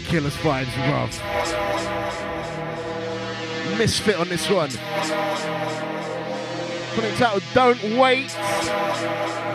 [0.05, 1.09] ridiculous vibes, bruv.
[3.79, 4.69] Misfit on this one.
[6.95, 7.43] Put it out.
[7.55, 8.37] Don't Wait.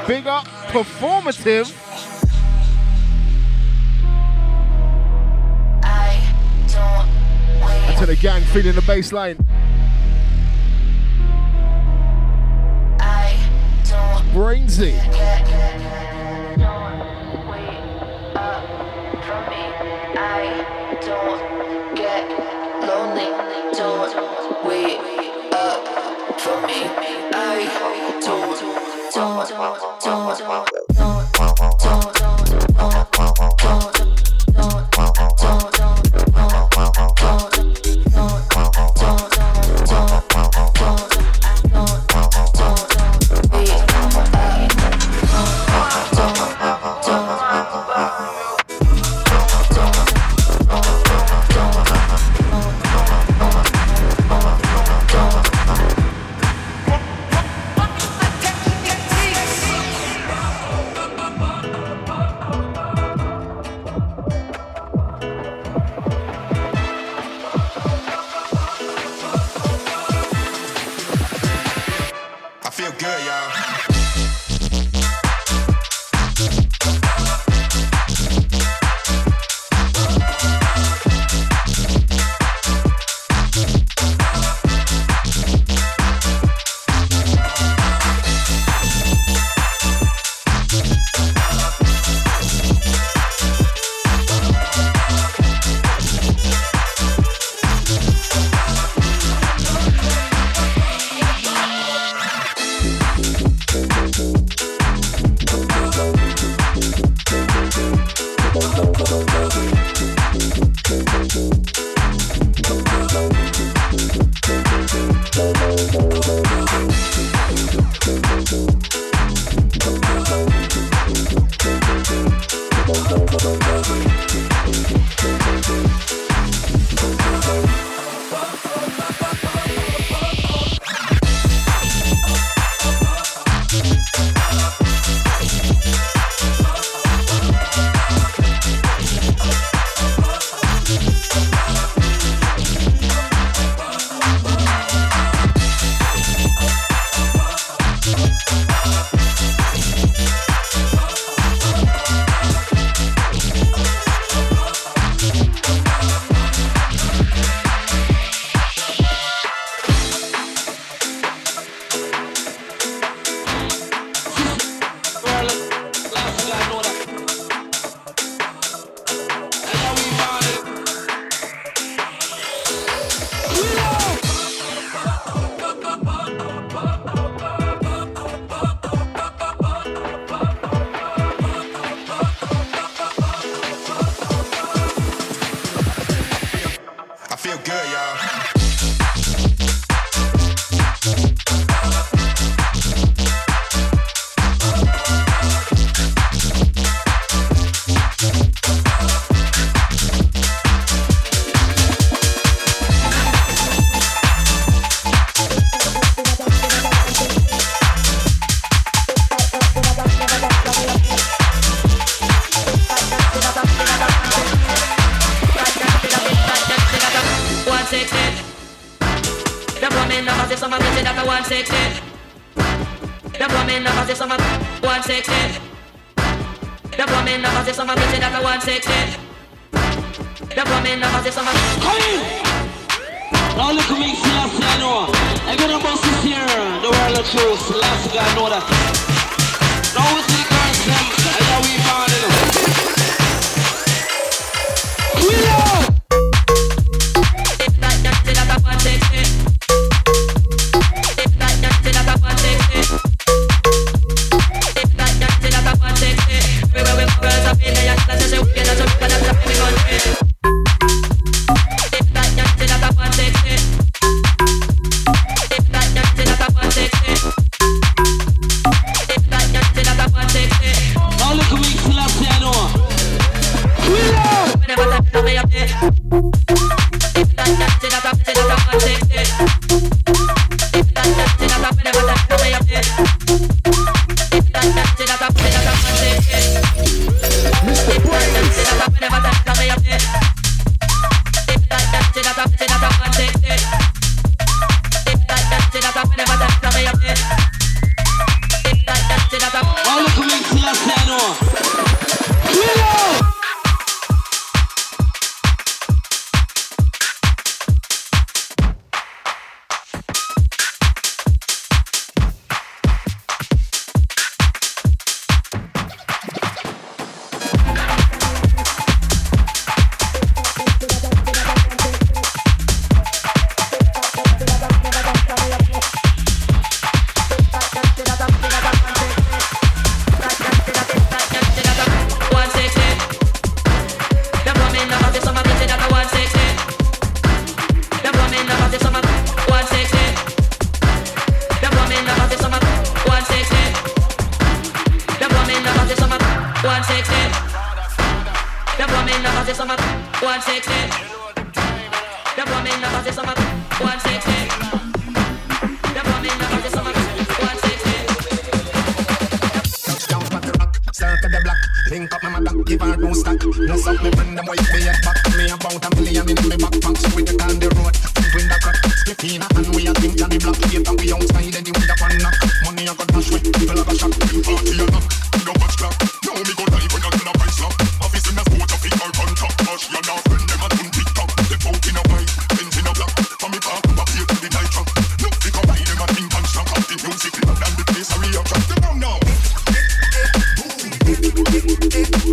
[0.07, 1.71] Big up, performative.
[5.83, 6.17] I
[7.89, 9.37] Until the gang feeling the bass line.
[14.33, 15.48] Brainsy.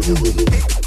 [0.07, 0.86] はい。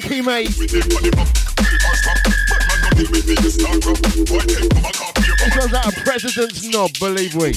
[0.00, 0.48] funky, mate.
[0.48, 0.76] This
[5.56, 7.52] one's out of President's Knob, believe we.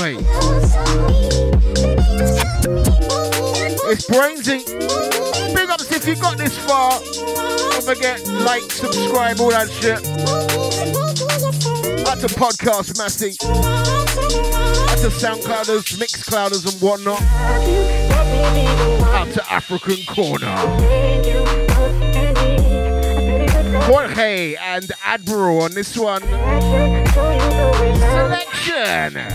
[0.00, 0.16] mate.
[3.92, 4.64] It's Brainsy.
[5.54, 6.92] Big ups if you got this far.
[7.00, 10.02] Don't forget, like, subscribe, all that shit.
[12.04, 13.36] That's a podcast, Massey.
[14.86, 17.20] That's a SoundClouders, Mixclouders, and whatnot.
[19.12, 20.56] Out to African Corner.
[23.82, 26.22] Jorge and Admiral on this one.
[28.62, 29.30] Production.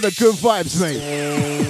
[0.00, 1.69] for the good vibes, mate.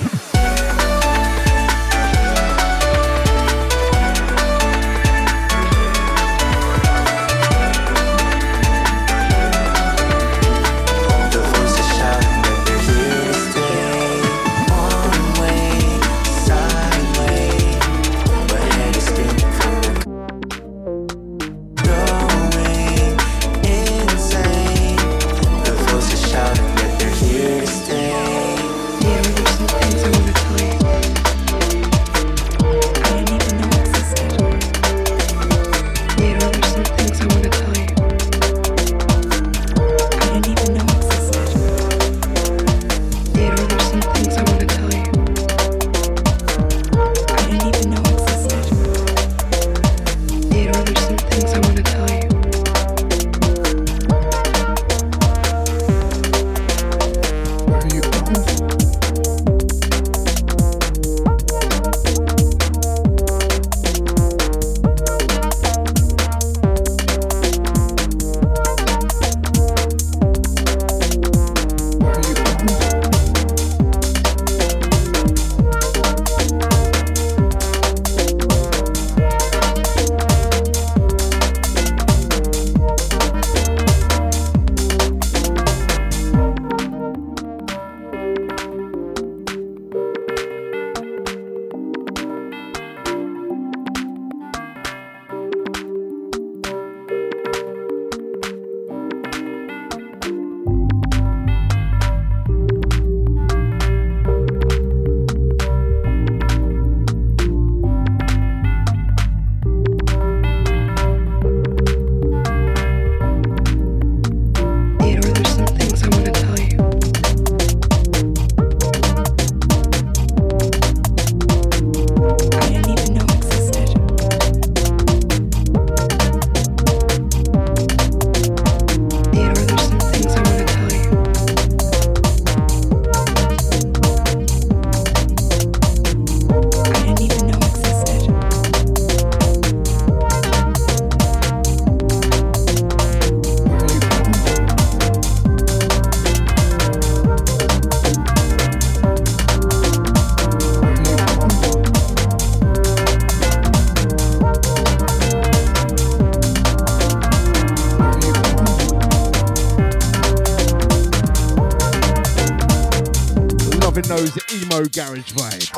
[164.88, 165.70] garage vibe.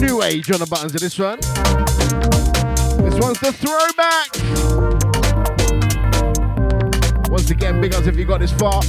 [0.00, 1.40] New age on the buttons of this one.
[3.02, 4.36] This one's the throwback.
[7.30, 8.82] Once again, big ups if you got this far.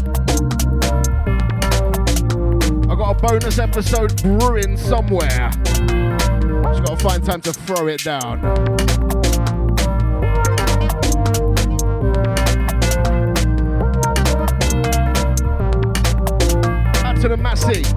[2.90, 5.50] I got a bonus episode brewing somewhere.
[5.54, 8.42] Just gotta find time to throw it down.
[17.22, 17.97] to the Massey.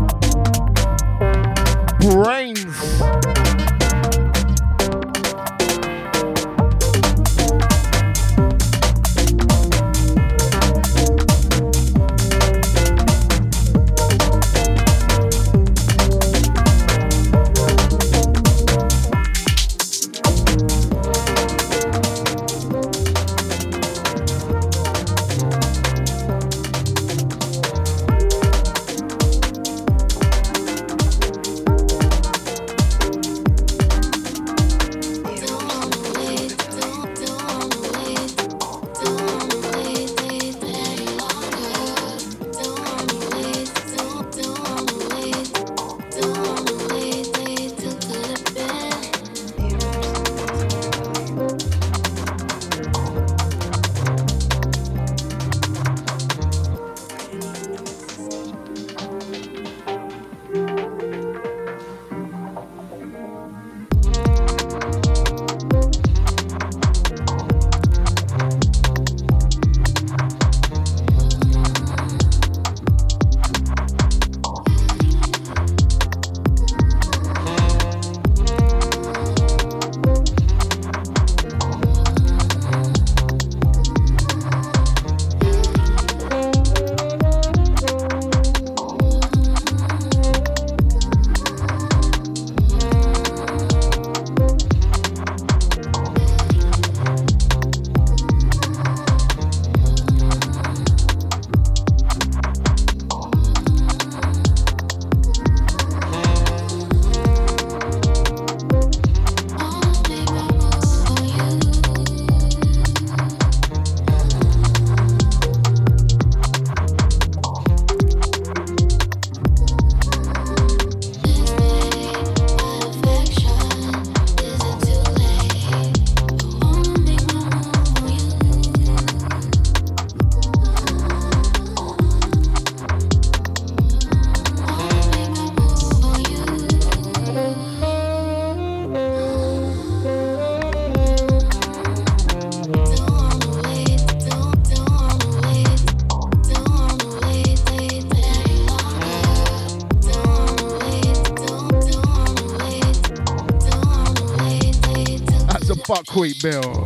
[156.20, 156.84] Buckwheat bill.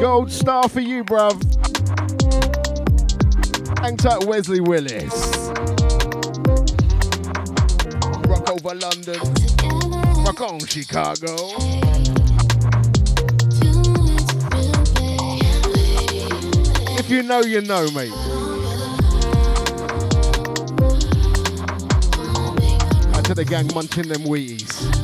[0.00, 1.42] Gold star for you, bruv.
[3.80, 5.48] Hang tight, Wesley Willis.
[8.28, 9.18] Rock over London.
[10.24, 11.34] Rock on, Chicago.
[16.96, 18.12] If you know, you know, mate.
[23.22, 25.01] To the gang munching them Wheaties.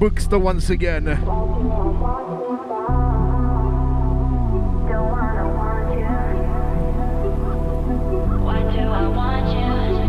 [0.00, 1.04] Miggy McBookster once again.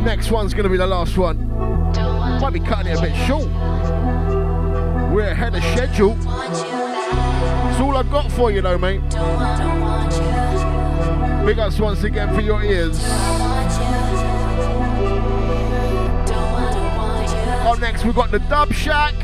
[0.05, 1.47] Next one's gonna be the last one.
[2.39, 3.47] Might be cutting it a bit short.
[5.11, 6.15] We're ahead of schedule.
[6.15, 9.01] That's all I've got for you though, mate.
[11.45, 12.99] Big ups once again for your ears.
[17.81, 19.15] Next, we've got the Dub Shack.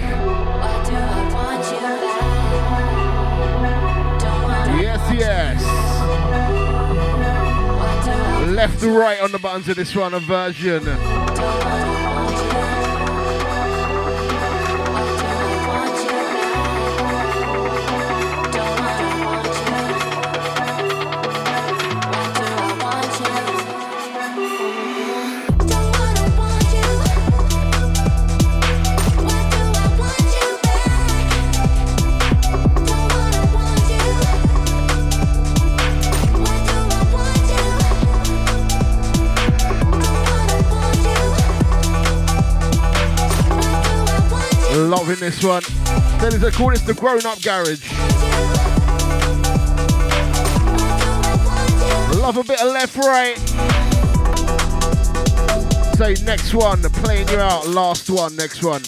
[4.80, 5.64] Yes, yes.
[8.50, 10.84] Left to right on the buttons of this one, a version.
[45.08, 45.62] Loving this one.
[46.20, 47.80] That is, I call the grown up garage.
[52.20, 53.38] Love a bit of left right.
[55.96, 57.70] So next one, playing you out.
[57.70, 58.82] Last one, next one.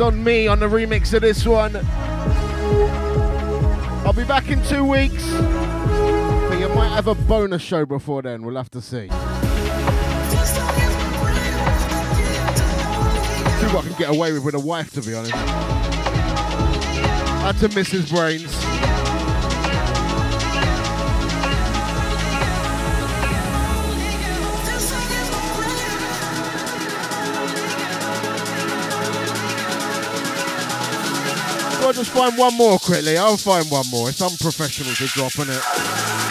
[0.00, 1.74] On me on the remix of this one.
[4.06, 5.28] I'll be back in two weeks.
[5.32, 8.42] But you might have a bonus show before then.
[8.42, 9.08] We'll have to see.
[9.08, 9.14] See
[13.74, 15.34] what I can get away with with a wife, to be honest.
[17.44, 18.02] Add to Mrs.
[18.02, 18.57] BrainZ.
[31.98, 33.18] Just find one more quickly.
[33.18, 34.08] I'll find one more.
[34.08, 36.27] It's unprofessional to drop on it.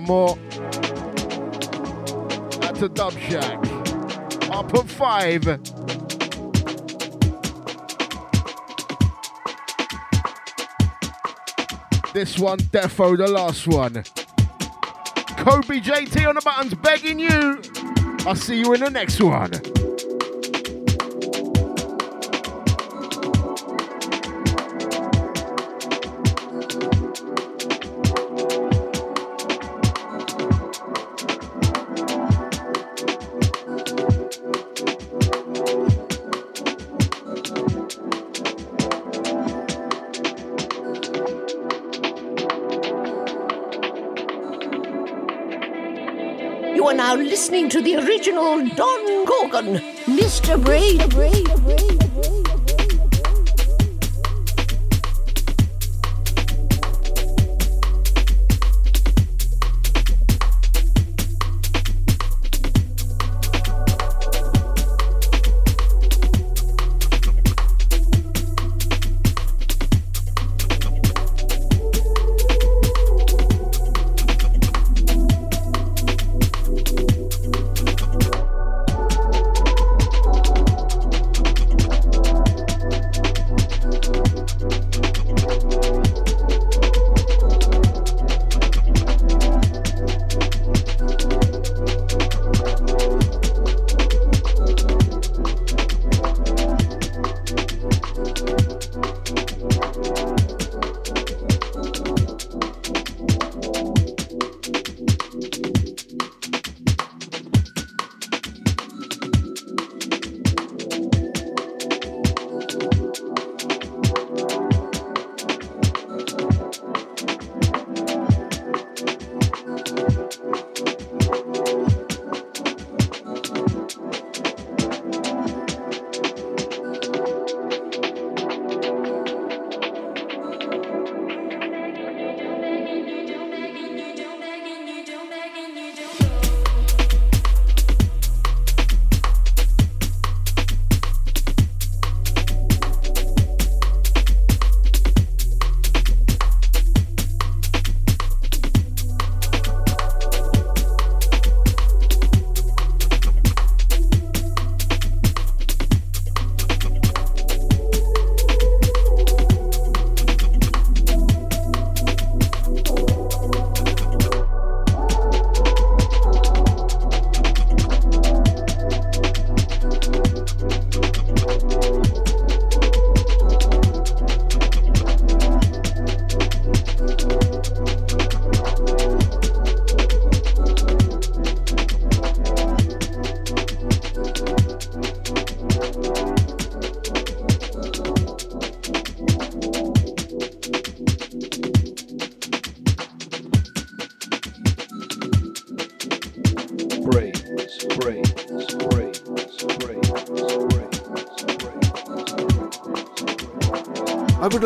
[0.00, 0.36] One more.
[2.60, 3.58] That's a dub shack.
[4.50, 5.42] Up at five.
[12.12, 14.04] This one, Defo, the last one.
[15.38, 17.62] Kobe JT on the buttons begging you.
[18.26, 19.52] I'll see you in the next one.
[47.36, 49.74] Listening to the original Don Gorgon,
[50.06, 50.56] Mr.
[50.64, 51.02] Brain.
[51.02, 52.05] I would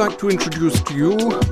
[0.01, 1.50] like to introduce to you